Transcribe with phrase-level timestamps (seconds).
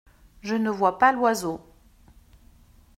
[0.41, 1.61] Je ne vois pas l’oiseau.